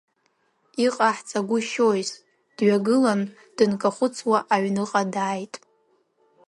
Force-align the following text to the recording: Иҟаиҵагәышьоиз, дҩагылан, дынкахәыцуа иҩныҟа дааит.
Иҟаиҵагәышьоиз, 0.85 2.09
дҩагылан, 2.55 3.21
дынкахәыцуа 3.55 4.39
иҩныҟа 4.55 5.01
дааит. 5.13 5.53